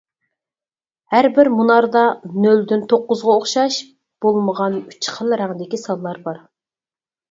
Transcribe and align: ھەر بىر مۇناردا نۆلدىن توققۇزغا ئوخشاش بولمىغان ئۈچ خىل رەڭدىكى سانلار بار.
ھەر 1.15 1.29
بىر 1.35 1.49
مۇناردا 1.57 2.01
نۆلدىن 2.47 2.83
توققۇزغا 2.95 3.37
ئوخشاش 3.37 3.81
بولمىغان 4.27 4.83
ئۈچ 4.85 5.15
خىل 5.21 5.41
رەڭدىكى 5.47 5.87
سانلار 5.89 6.27
بار. 6.29 6.47